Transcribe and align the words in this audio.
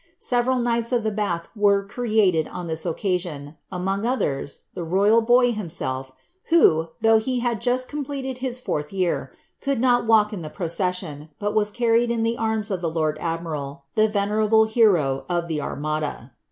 Several 0.17 0.57
knights 0.57 0.91
of 0.91 1.03
the 1.03 1.11
Balh 1.11 1.43
were 1.55 1.85
cre3:K 1.87 2.49
on 2.51 2.67
liiis 2.67 2.89
occasion; 2.89 3.55
among 3.71 4.03
others, 4.03 4.63
the 4.73 4.83
royal 4.83 5.21
boy 5.21 5.51
himself, 5.51 6.11
who, 6.45 6.87
though 7.01 7.21
*ie 7.23 7.37
had 7.37 7.61
just 7.61 7.87
completed 7.87 8.39
his 8.39 8.59
Ibnrlh 8.59 8.91
year, 8.91 9.31
could 9.59 9.79
not 9.79 10.07
walk 10.07 10.33
in 10.33 10.41
the 10.41 10.49
processKm. 10.49 11.29
but 11.37 11.53
was 11.53 11.71
carried 11.71 12.09
in 12.09 12.23
the 12.23 12.39
arms 12.39 12.71
of 12.71 12.81
the 12.81 12.89
lord 12.89 13.19
admiral, 13.21 13.83
the 13.93 14.07
venerable 14.07 14.65
hero 14.65 15.23
rf 15.29 15.43
ilie 15.47 15.61
Armada. 15.61 16.31